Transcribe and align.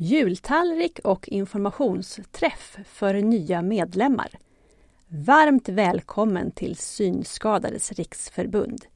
jultallrik 0.00 0.98
och 1.04 1.28
informationsträff 1.28 2.78
för 2.84 3.14
nya 3.14 3.62
medlemmar. 3.62 4.28
Varmt 5.08 5.68
välkommen 5.68 6.50
till 6.50 6.76
Synskadades 6.76 7.92
riksförbund. 7.92 8.86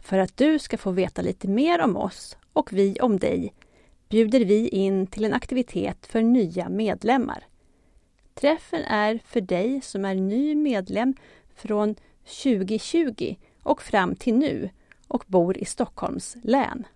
För 0.00 0.18
att 0.18 0.36
du 0.36 0.58
ska 0.58 0.78
få 0.78 0.90
veta 0.90 1.22
lite 1.22 1.48
mer 1.48 1.80
om 1.80 1.96
oss 1.96 2.36
och 2.52 2.72
vi 2.72 2.96
om 3.00 3.18
dig 3.18 3.54
bjuder 4.08 4.44
vi 4.44 4.68
in 4.68 5.06
till 5.06 5.24
en 5.24 5.34
aktivitet 5.34 6.06
för 6.06 6.22
nya 6.22 6.68
medlemmar. 6.68 7.46
Träffen 8.34 8.82
är 8.82 9.20
för 9.24 9.40
dig 9.40 9.80
som 9.80 10.04
är 10.04 10.14
ny 10.14 10.54
medlem 10.54 11.14
från 11.54 11.94
2020 12.24 13.36
och 13.62 13.82
fram 13.82 14.16
till 14.16 14.34
nu 14.34 14.70
och 15.08 15.24
bor 15.26 15.58
i 15.58 15.64
Stockholms 15.64 16.36
län. 16.42 16.86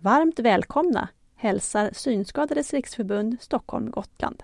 Varmt 0.01 0.39
välkomna 0.39 1.09
hälsar 1.35 1.91
Synskadades 1.93 2.75
riksförbund 2.75 3.37
Stockholm 3.41 3.91
Gotland. 3.91 4.43